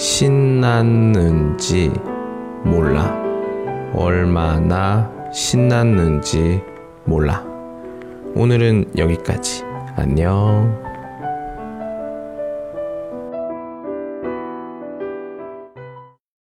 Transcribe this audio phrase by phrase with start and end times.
[0.00, 1.92] 신났는지
[2.64, 3.14] 몰라.
[3.94, 6.62] 얼마나 신났는지
[7.04, 7.44] 몰라.
[8.34, 9.62] 오늘은 여기까지.
[9.96, 10.89] 안녕.